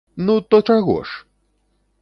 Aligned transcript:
Ну, 0.29 0.37
то 0.53 0.61
чаго 0.69 0.97
ж! 1.11 1.21